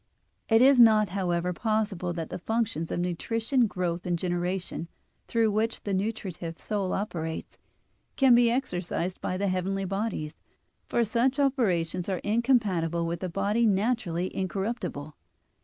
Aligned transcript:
It 0.49 0.63
is 0.63 0.79
not, 0.79 1.09
however, 1.09 1.53
possible 1.53 2.11
that 2.13 2.31
the 2.31 2.39
functions 2.39 2.91
of 2.91 2.99
nutrition, 2.99 3.67
growth, 3.67 4.03
and 4.07 4.17
generation, 4.17 4.87
through 5.27 5.51
which 5.51 5.83
the 5.83 5.93
nutritive 5.93 6.59
soul 6.59 6.91
operates, 6.93 7.59
can 8.15 8.33
be 8.33 8.49
exercised 8.49 9.21
by 9.21 9.37
the 9.37 9.47
heavenly 9.49 9.85
bodies, 9.85 10.33
for 10.89 11.03
such 11.03 11.39
operations 11.39 12.09
are 12.09 12.17
incompatible 12.23 13.05
with 13.05 13.21
a 13.21 13.29
body 13.29 13.67
naturally 13.67 14.35
incorruptible. 14.35 15.15